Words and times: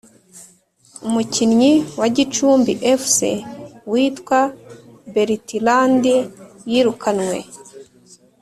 Umukinnyi 1.07 1.71
wa 1.99 2.07
gicumbi 2.15 2.71
fc 3.01 3.17
witwa 3.91 4.41
bertland 5.13 6.03
yirukanwe 6.71 7.37